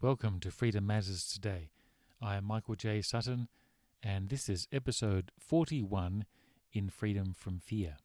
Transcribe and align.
Welcome 0.00 0.38
to 0.40 0.52
Freedom 0.52 0.86
Matters 0.86 1.26
Today. 1.26 1.70
I 2.22 2.36
am 2.36 2.44
Michael 2.44 2.76
J. 2.76 3.02
Sutton, 3.02 3.48
and 4.00 4.28
this 4.28 4.48
is 4.48 4.68
episode 4.70 5.32
41 5.40 6.24
in 6.72 6.88
Freedom 6.88 7.34
from 7.36 7.58
Fear. 7.58 7.96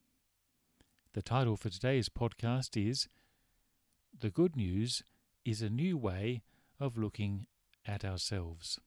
The 1.13 1.21
title 1.21 1.55
for 1.55 1.69
today's 1.69 2.09
podcast 2.09 2.75
is 2.75 3.07
The 4.19 4.31
Good 4.31 4.55
News 4.55 5.03
is 5.45 5.61
a 5.61 5.69
New 5.69 5.95
Way 5.95 6.41
of 6.79 6.98
Looking 6.98 7.45
at 7.86 8.04
Ourselves. 8.04 8.80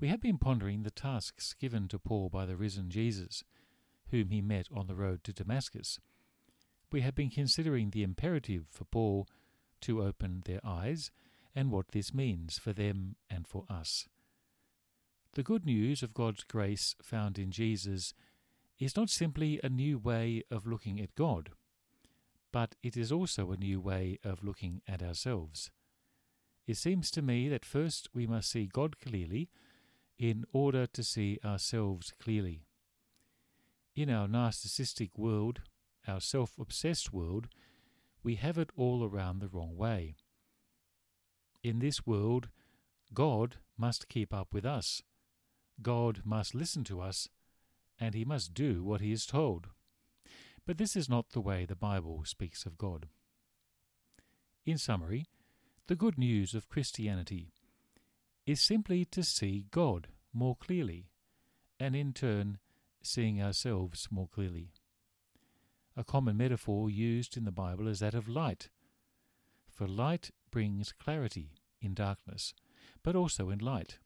We 0.00 0.08
have 0.08 0.22
been 0.22 0.38
pondering 0.38 0.82
the 0.82 0.90
tasks 0.90 1.54
given 1.60 1.88
to 1.88 1.98
Paul 1.98 2.30
by 2.30 2.46
the 2.46 2.56
risen 2.56 2.88
Jesus, 2.88 3.44
whom 4.10 4.30
he 4.30 4.40
met 4.40 4.66
on 4.74 4.86
the 4.86 4.96
road 4.96 5.24
to 5.24 5.34
Damascus. 5.34 6.00
We 6.90 7.02
have 7.02 7.14
been 7.14 7.28
considering 7.28 7.90
the 7.90 8.02
imperative 8.02 8.64
for 8.70 8.86
Paul 8.86 9.28
to 9.86 10.02
open 10.02 10.42
their 10.44 10.60
eyes 10.64 11.12
and 11.54 11.70
what 11.70 11.92
this 11.92 12.12
means 12.12 12.58
for 12.58 12.72
them 12.72 13.14
and 13.30 13.46
for 13.46 13.64
us. 13.70 14.08
The 15.34 15.44
good 15.44 15.64
news 15.64 16.02
of 16.02 16.12
God's 16.12 16.42
grace 16.44 16.96
found 17.00 17.38
in 17.38 17.52
Jesus 17.52 18.12
is 18.78 18.96
not 18.96 19.10
simply 19.10 19.60
a 19.62 19.68
new 19.68 19.96
way 19.96 20.42
of 20.50 20.66
looking 20.66 21.00
at 21.00 21.14
God, 21.14 21.50
but 22.52 22.74
it 22.82 22.96
is 22.96 23.12
also 23.12 23.52
a 23.52 23.56
new 23.56 23.80
way 23.80 24.18
of 24.24 24.42
looking 24.42 24.82
at 24.88 25.02
ourselves. 25.02 25.70
It 26.66 26.76
seems 26.76 27.10
to 27.12 27.22
me 27.22 27.48
that 27.48 27.64
first 27.64 28.08
we 28.12 28.26
must 28.26 28.50
see 28.50 28.66
God 28.66 28.98
clearly 28.98 29.48
in 30.18 30.44
order 30.52 30.86
to 30.86 31.04
see 31.04 31.38
ourselves 31.44 32.12
clearly. 32.20 32.62
In 33.94 34.10
our 34.10 34.26
narcissistic 34.26 35.10
world, 35.16 35.60
our 36.08 36.20
self 36.20 36.58
obsessed 36.58 37.12
world, 37.12 37.46
we 38.26 38.34
have 38.34 38.58
it 38.58 38.70
all 38.76 39.04
around 39.04 39.38
the 39.38 39.46
wrong 39.46 39.76
way. 39.76 40.16
In 41.62 41.78
this 41.78 42.04
world, 42.04 42.48
God 43.14 43.58
must 43.78 44.08
keep 44.08 44.34
up 44.34 44.52
with 44.52 44.66
us. 44.66 45.00
God 45.80 46.22
must 46.24 46.52
listen 46.52 46.82
to 46.84 47.00
us, 47.00 47.28
and 48.00 48.16
he 48.16 48.24
must 48.24 48.52
do 48.52 48.82
what 48.82 49.00
he 49.00 49.12
is 49.12 49.26
told. 49.26 49.68
But 50.66 50.76
this 50.76 50.96
is 50.96 51.08
not 51.08 51.30
the 51.30 51.40
way 51.40 51.64
the 51.64 51.76
Bible 51.76 52.24
speaks 52.24 52.66
of 52.66 52.76
God. 52.76 53.06
In 54.64 54.76
summary, 54.76 55.26
the 55.86 55.94
good 55.94 56.18
news 56.18 56.52
of 56.52 56.68
Christianity 56.68 57.52
is 58.44 58.66
simply 58.66 59.04
to 59.04 59.22
see 59.22 59.66
God 59.70 60.08
more 60.32 60.56
clearly, 60.56 61.10
and 61.78 61.94
in 61.94 62.12
turn, 62.12 62.58
seeing 63.04 63.40
ourselves 63.40 64.08
more 64.10 64.26
clearly. 64.26 64.72
A 65.96 66.04
common 66.04 66.36
metaphor 66.36 66.90
used 66.90 67.36
in 67.36 67.44
the 67.44 67.52
Bible 67.52 67.88
is 67.88 68.00
that 68.00 68.14
of 68.14 68.28
light. 68.28 68.68
For 69.68 69.86
light 69.86 70.30
brings 70.50 70.92
clarity 70.92 71.52
in 71.80 71.94
darkness, 71.94 72.52
but 73.02 73.16
also 73.16 73.50
in 73.50 73.60
light. 73.60 73.98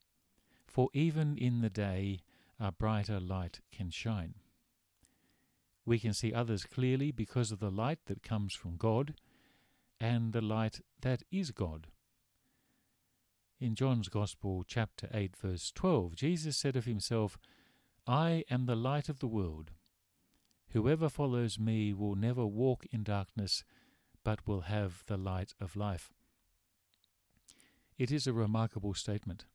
For 0.66 0.88
even 0.92 1.36
in 1.36 1.62
the 1.62 1.70
day 1.70 2.20
a 2.60 2.70
brighter 2.70 3.18
light 3.18 3.60
can 3.72 3.90
shine. 3.90 4.34
We 5.84 5.98
can 5.98 6.12
see 6.12 6.32
others 6.32 6.64
clearly 6.64 7.10
because 7.10 7.50
of 7.50 7.58
the 7.58 7.70
light 7.70 8.00
that 8.06 8.22
comes 8.22 8.54
from 8.54 8.76
God 8.76 9.14
and 9.98 10.32
the 10.32 10.40
light 10.40 10.80
that 11.00 11.24
is 11.32 11.50
God. 11.50 11.88
In 13.58 13.74
John's 13.74 14.08
Gospel, 14.08 14.64
chapter 14.66 15.08
8, 15.12 15.36
verse 15.36 15.72
12, 15.72 16.14
Jesus 16.14 16.56
said 16.56 16.76
of 16.76 16.84
himself, 16.84 17.36
I 18.06 18.44
am 18.50 18.66
the 18.66 18.76
light 18.76 19.08
of 19.08 19.18
the 19.18 19.26
world. 19.26 19.72
Whoever 20.72 21.08
follows 21.08 21.58
me 21.58 21.92
will 21.92 22.14
never 22.14 22.46
walk 22.46 22.86
in 22.92 23.02
darkness, 23.02 23.64
but 24.22 24.46
will 24.46 24.62
have 24.62 25.02
the 25.06 25.16
light 25.16 25.52
of 25.60 25.74
life. 25.74 26.12
It 27.98 28.12
is 28.12 28.26
a 28.26 28.32
remarkable 28.32 28.94
statement. 28.94 29.46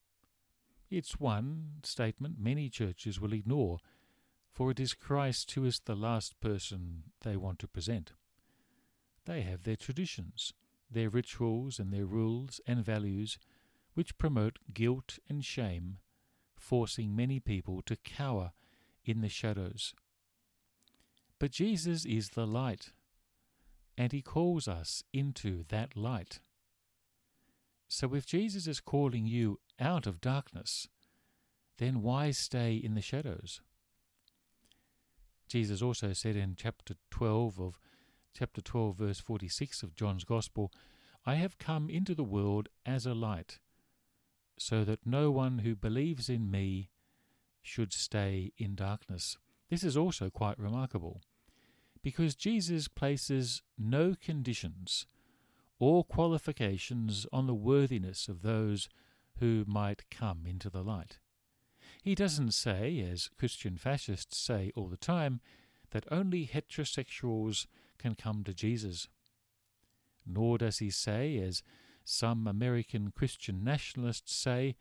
It's 0.90 1.20
one 1.20 1.80
statement 1.84 2.36
many 2.38 2.70
churches 2.70 3.20
will 3.20 3.32
ignore, 3.32 3.80
for 4.52 4.72
it 4.72 4.80
is 4.80 4.94
Christ 4.94 5.52
who 5.52 5.64
is 5.64 5.80
the 5.80 5.96
last 5.96 6.40
person 6.42 7.04
they 7.22 7.38
want 7.38 7.60
to 7.60 7.68
present. 7.68 8.12
They 9.24 9.42
have 9.42 9.64
their 9.64 9.78
traditions, 9.78 10.54
their 10.92 11.10
rituals, 11.10 11.80
and 11.80 11.94
their 11.94 12.06
rules 12.06 12.60
and 12.68 12.84
values, 12.84 13.40
which 13.94 14.18
promote 14.18 14.60
guilt 14.74 15.18
and 15.30 15.44
shame, 15.46 15.98
forcing 16.58 17.16
many 17.16 17.40
people 17.40 17.82
to 17.84 17.96
cower 17.96 18.52
in 19.06 19.22
the 19.22 19.30
shadows 19.30 19.94
but 21.46 21.52
Jesus 21.52 22.06
is 22.06 22.30
the 22.30 22.48
light, 22.48 22.90
and 23.96 24.12
he 24.12 24.24
calls 24.24 24.68
us 24.68 25.04
into 25.14 25.64
that 25.70 25.96
light. 25.96 26.40
So 27.88 28.16
if 28.16 28.26
Jesus 28.26 28.66
is 28.66 28.80
calling 28.80 29.28
you 29.28 29.60
out 29.80 30.08
of 30.08 30.22
darkness, 30.22 30.88
then 31.78 32.02
why 32.02 32.32
stay 32.32 32.74
in 32.74 32.96
the 32.96 33.02
shadows? 33.04 33.62
Jesus 35.48 35.84
also 35.84 36.14
said 36.14 36.36
in 36.36 36.56
chapter 36.58 36.96
12 37.12 37.60
of 37.60 37.78
chapter 38.34 38.62
12 38.62 38.98
verse 38.98 39.20
46 39.20 39.84
of 39.84 39.94
John's 39.94 40.24
gospel, 40.24 40.72
I 41.28 41.36
have 41.36 41.60
come 41.60 41.92
into 41.92 42.16
the 42.16 42.24
world 42.24 42.70
as 42.88 43.06
a 43.06 43.14
light, 43.14 43.60
so 44.58 44.84
that 44.84 45.06
no 45.06 45.30
one 45.30 45.60
who 45.60 45.76
believes 45.76 46.28
in 46.28 46.50
me 46.50 46.90
should 47.62 47.94
stay 47.94 48.52
in 48.58 48.74
darkness. 48.74 49.38
This 49.70 49.84
is 49.84 49.96
also 49.96 50.32
quite 50.32 50.58
remarkable 50.58 51.22
because 52.06 52.36
Jesus 52.36 52.88
places 52.88 53.64
no 53.80 54.14
conditions 54.14 55.08
or 55.80 56.04
qualifications 56.04 57.26
on 57.34 57.48
the 57.48 57.56
worthiness 57.56 58.28
of 58.28 58.44
those 58.44 58.88
who 59.40 59.66
might 59.68 60.08
come 60.12 60.44
into 60.46 60.70
the 60.70 60.84
light. 60.84 61.18
He 62.04 62.14
doesn't 62.14 62.52
say, 62.52 63.00
as 63.00 63.32
Christian 63.40 63.76
fascists 63.76 64.38
say 64.38 64.72
all 64.76 64.88
the 64.88 64.98
time, 64.98 65.42
that 65.90 66.06
only 66.12 66.46
heterosexuals 66.46 67.66
can 67.98 68.14
come 68.14 68.44
to 68.44 68.54
Jesus. 68.54 69.08
Nor 70.28 70.60
does 70.60 70.78
he 70.78 70.92
say, 70.92 71.40
as 71.40 71.64
some 72.04 72.46
American 72.46 73.10
Christian 73.10 73.64
nationalists 73.64 74.36
say, 74.36 74.76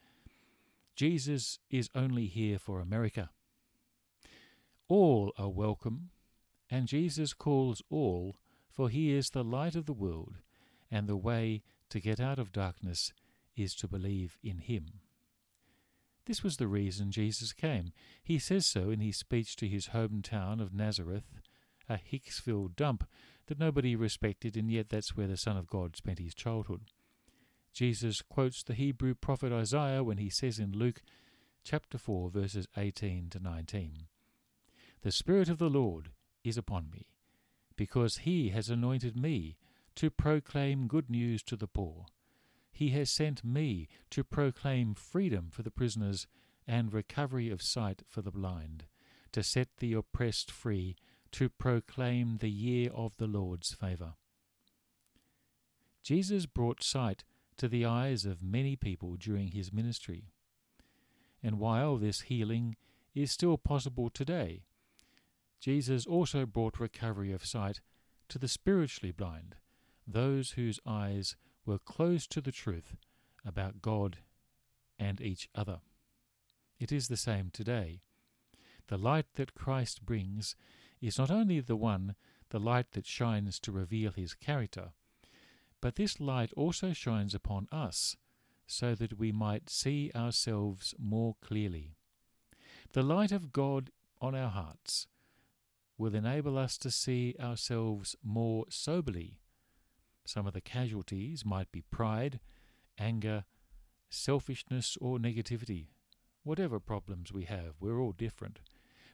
Jesus 0.94 1.58
is 1.70 1.88
only 1.94 2.26
here 2.26 2.58
for 2.58 2.80
America. 2.80 3.30
All 4.88 5.32
are 5.38 5.48
welcome 5.48 6.10
and 6.70 6.88
Jesus 6.88 7.32
calls 7.32 7.82
all, 7.90 8.36
for 8.70 8.88
he 8.88 9.12
is 9.12 9.30
the 9.30 9.44
light 9.44 9.74
of 9.74 9.86
the 9.86 9.92
world, 9.92 10.36
and 10.90 11.06
the 11.06 11.16
way 11.16 11.62
to 11.90 12.00
get 12.00 12.20
out 12.20 12.38
of 12.38 12.52
darkness 12.52 13.12
is 13.56 13.74
to 13.76 13.88
believe 13.88 14.38
in 14.42 14.58
him. 14.58 15.00
This 16.26 16.42
was 16.42 16.56
the 16.56 16.66
reason 16.66 17.10
Jesus 17.10 17.52
came. 17.52 17.92
He 18.22 18.38
says 18.38 18.66
so 18.66 18.90
in 18.90 19.00
his 19.00 19.18
speech 19.18 19.56
to 19.56 19.68
his 19.68 19.88
hometown 19.88 20.60
of 20.60 20.74
Nazareth, 20.74 21.30
a 21.88 21.98
Hicksville 21.98 22.74
dump 22.74 23.04
that 23.46 23.58
nobody 23.58 23.94
respected, 23.94 24.56
and 24.56 24.70
yet 24.70 24.88
that's 24.88 25.16
where 25.16 25.26
the 25.26 25.36
Son 25.36 25.56
of 25.56 25.66
God 25.66 25.96
spent 25.96 26.18
his 26.18 26.34
childhood. 26.34 26.80
Jesus 27.74 28.22
quotes 28.22 28.62
the 28.62 28.74
Hebrew 28.74 29.14
prophet 29.14 29.52
Isaiah 29.52 30.02
when 30.02 30.18
he 30.18 30.30
says 30.30 30.58
in 30.58 30.72
Luke 30.72 31.02
chapter 31.62 31.98
4 31.98 32.30
verses 32.30 32.66
18 32.76 33.30
to 33.30 33.40
19, 33.40 34.06
The 35.02 35.12
Spirit 35.12 35.48
of 35.48 35.58
the 35.58 35.68
Lord 35.68 36.10
is 36.44 36.56
upon 36.56 36.90
me, 36.90 37.06
because 37.76 38.18
he 38.18 38.50
has 38.50 38.70
anointed 38.70 39.16
me 39.16 39.56
to 39.96 40.10
proclaim 40.10 40.86
good 40.86 41.10
news 41.10 41.42
to 41.42 41.56
the 41.56 41.66
poor. 41.66 42.06
He 42.70 42.90
has 42.90 43.10
sent 43.10 43.44
me 43.44 43.88
to 44.10 44.22
proclaim 44.22 44.94
freedom 44.94 45.48
for 45.50 45.62
the 45.62 45.70
prisoners 45.70 46.26
and 46.66 46.92
recovery 46.92 47.50
of 47.50 47.62
sight 47.62 48.02
for 48.08 48.20
the 48.20 48.30
blind, 48.30 48.84
to 49.32 49.42
set 49.42 49.68
the 49.78 49.94
oppressed 49.94 50.50
free, 50.50 50.96
to 51.32 51.48
proclaim 51.48 52.38
the 52.38 52.50
year 52.50 52.90
of 52.94 53.16
the 53.16 53.26
Lord's 53.26 53.72
favour. 53.72 54.14
Jesus 56.02 56.46
brought 56.46 56.82
sight 56.82 57.24
to 57.56 57.68
the 57.68 57.84
eyes 57.84 58.24
of 58.24 58.42
many 58.42 58.76
people 58.76 59.16
during 59.16 59.48
his 59.48 59.72
ministry. 59.72 60.24
And 61.42 61.58
while 61.58 61.96
this 61.96 62.22
healing 62.22 62.76
is 63.14 63.30
still 63.30 63.56
possible 63.56 64.10
today, 64.10 64.64
Jesus 65.64 66.04
also 66.04 66.44
brought 66.44 66.78
recovery 66.78 67.32
of 67.32 67.46
sight 67.46 67.80
to 68.28 68.38
the 68.38 68.48
spiritually 68.48 69.12
blind, 69.12 69.54
those 70.06 70.50
whose 70.50 70.78
eyes 70.84 71.36
were 71.64 71.78
closed 71.78 72.30
to 72.32 72.42
the 72.42 72.52
truth 72.52 72.94
about 73.46 73.80
God 73.80 74.18
and 74.98 75.22
each 75.22 75.48
other. 75.54 75.80
It 76.78 76.92
is 76.92 77.08
the 77.08 77.16
same 77.16 77.48
today. 77.50 78.02
The 78.88 78.98
light 78.98 79.24
that 79.36 79.54
Christ 79.54 80.04
brings 80.04 80.54
is 81.00 81.16
not 81.16 81.30
only 81.30 81.60
the 81.60 81.76
one, 81.76 82.14
the 82.50 82.60
light 82.60 82.92
that 82.92 83.06
shines 83.06 83.58
to 83.60 83.72
reveal 83.72 84.12
his 84.12 84.34
character, 84.34 84.92
but 85.80 85.96
this 85.96 86.20
light 86.20 86.52
also 86.58 86.92
shines 86.92 87.34
upon 87.34 87.68
us 87.72 88.18
so 88.66 88.94
that 88.94 89.18
we 89.18 89.32
might 89.32 89.70
see 89.70 90.12
ourselves 90.14 90.94
more 90.98 91.36
clearly. 91.40 91.94
The 92.92 93.02
light 93.02 93.32
of 93.32 93.50
God 93.50 93.90
on 94.20 94.34
our 94.34 94.50
hearts 94.50 95.06
will 95.96 96.14
enable 96.14 96.58
us 96.58 96.76
to 96.78 96.90
see 96.90 97.36
ourselves 97.40 98.16
more 98.22 98.66
soberly, 98.68 99.38
Some 100.26 100.46
of 100.46 100.54
the 100.54 100.60
casualties 100.60 101.44
might 101.44 101.70
be 101.70 101.82
pride, 101.82 102.40
anger, 102.98 103.44
selfishness, 104.08 104.96
or 105.00 105.18
negativity. 105.18 105.88
Whatever 106.42 106.80
problems 106.80 107.32
we 107.32 107.44
have, 107.44 107.74
we're 107.80 108.00
all 108.00 108.12
different. 108.12 108.60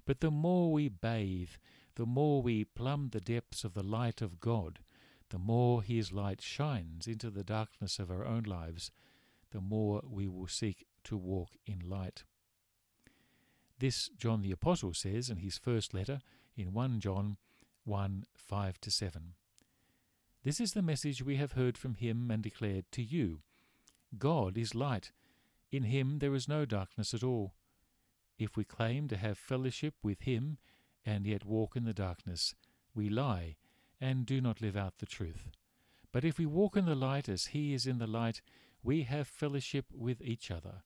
But 0.06 0.20
the 0.20 0.30
more 0.30 0.72
we 0.72 0.88
bathe, 0.88 1.50
the 1.96 2.06
more 2.06 2.42
we 2.42 2.64
plumb 2.64 3.08
the 3.10 3.20
depths 3.20 3.64
of 3.64 3.74
the 3.74 3.82
light 3.82 4.22
of 4.22 4.40
God, 4.40 4.78
the 5.30 5.38
more 5.38 5.82
His 5.82 6.12
light 6.12 6.40
shines 6.40 7.06
into 7.06 7.30
the 7.30 7.44
darkness 7.44 7.98
of 7.98 8.10
our 8.10 8.24
own 8.24 8.44
lives, 8.44 8.90
the 9.50 9.60
more 9.60 10.02
we 10.08 10.28
will 10.28 10.46
seek 10.46 10.86
to 11.04 11.16
walk 11.16 11.50
in 11.66 11.80
light. 11.80 12.24
This 13.78 14.10
John 14.16 14.42
the 14.42 14.52
Apostle 14.52 14.92
says 14.94 15.30
in 15.30 15.38
his 15.38 15.56
first 15.56 15.94
letter 15.94 16.20
in 16.60 16.72
1 16.72 17.00
John 17.00 17.38
1 17.84 18.24
5 18.34 18.80
to 18.82 18.90
7. 18.90 19.34
This 20.44 20.60
is 20.60 20.74
the 20.74 20.82
message 20.82 21.22
we 21.22 21.36
have 21.36 21.52
heard 21.52 21.78
from 21.78 21.94
him 21.94 22.30
and 22.30 22.42
declared 22.42 22.84
to 22.92 23.02
you 23.02 23.40
God 24.18 24.58
is 24.58 24.74
light. 24.74 25.12
In 25.72 25.84
him 25.84 26.18
there 26.18 26.34
is 26.34 26.48
no 26.48 26.64
darkness 26.64 27.14
at 27.14 27.22
all. 27.22 27.54
If 28.38 28.56
we 28.56 28.64
claim 28.64 29.08
to 29.08 29.16
have 29.16 29.38
fellowship 29.38 29.94
with 30.02 30.22
him 30.22 30.58
and 31.04 31.26
yet 31.26 31.44
walk 31.44 31.76
in 31.76 31.84
the 31.84 31.94
darkness, 31.94 32.54
we 32.94 33.08
lie 33.08 33.56
and 34.00 34.26
do 34.26 34.40
not 34.40 34.60
live 34.60 34.76
out 34.76 34.98
the 34.98 35.06
truth. 35.06 35.50
But 36.12 36.24
if 36.24 36.38
we 36.38 36.46
walk 36.46 36.76
in 36.76 36.86
the 36.86 36.94
light 36.94 37.28
as 37.28 37.46
he 37.46 37.72
is 37.72 37.86
in 37.86 37.98
the 37.98 38.06
light, 38.06 38.42
we 38.82 39.02
have 39.02 39.28
fellowship 39.28 39.86
with 39.92 40.20
each 40.22 40.50
other, 40.50 40.82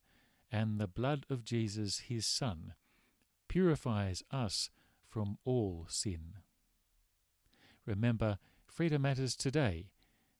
and 0.50 0.78
the 0.78 0.88
blood 0.88 1.26
of 1.30 1.44
Jesus, 1.44 2.00
his 2.00 2.26
Son, 2.26 2.74
purifies 3.48 4.22
us 4.30 4.68
from 5.14 5.38
all 5.44 5.86
sin. 5.88 6.32
Remember, 7.86 8.38
freedom 8.66 9.02
matters 9.02 9.36
today 9.36 9.92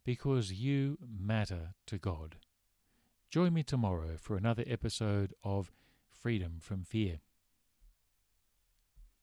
because 0.05 0.53
you 0.53 0.99
matter 1.00 1.75
to 1.87 1.97
God. 1.97 2.38
Join 3.31 3.55
me 3.55 3.62
tomorrow 3.62 4.17
for 4.19 4.37
another 4.37 4.65
episode 4.67 5.32
of 5.44 5.71
Freedom 6.11 6.56
from 6.61 6.82
Fear. 6.82 7.21